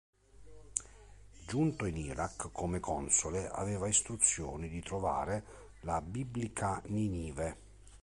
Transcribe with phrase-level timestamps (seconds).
[1.45, 5.43] Giunto in Iraq come console, aveva istruzioni di trovare
[5.81, 7.55] la biblica Ninive.